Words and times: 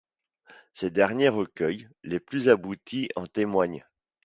Ses 0.73 0.89
derniers 0.89 1.29
recueils, 1.29 1.87
les 2.01 2.19
plus 2.19 2.49
aboutis, 2.49 3.09
en 3.15 3.27
témoignent. 3.27 3.85